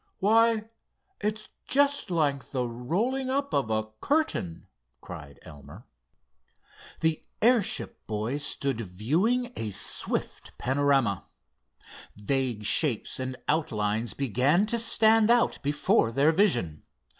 "Why, 0.17 0.63
it's 1.19 1.49
just 1.67 2.09
like 2.09 2.49
the 2.49 2.67
rolling 2.67 3.29
up 3.29 3.53
of 3.53 3.69
a 3.69 3.91
curtain," 4.01 4.65
cried 4.99 5.37
Elmer. 5.43 5.85
The 7.01 7.21
airship 7.39 8.07
boys 8.07 8.43
stood 8.43 8.81
viewing 8.81 9.53
a 9.55 9.69
swift 9.69 10.57
panorama. 10.57 11.27
Vague 12.15 12.63
shapes 12.63 13.19
and 13.19 13.37
outlines 13.47 14.15
began 14.15 14.65
to 14.65 14.79
stand 14.79 15.29
out 15.29 15.59
before 15.61 16.11
their 16.11 16.31
vision. 16.31 16.81